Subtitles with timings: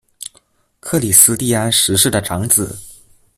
[0.79, 2.75] 克里斯蒂安十世的长子。